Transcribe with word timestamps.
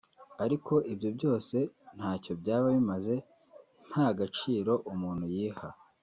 ariko 0.43 0.73
ibyo 0.91 1.09
byose 1.17 1.55
ntacyo 1.95 2.31
byaba 2.41 2.67
bimaze 2.75 3.15
ntagaciro 3.89 4.73
umuntu 4.91 5.25
yiha 5.35 5.69